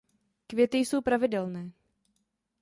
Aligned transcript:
Květy 0.47 0.77
jsou 0.77 1.01
pravidelné. 1.01 1.71